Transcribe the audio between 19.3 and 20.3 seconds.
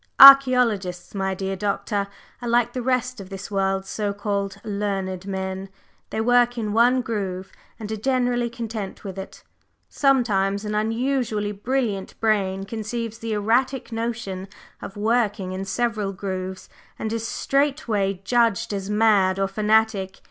or fanatic.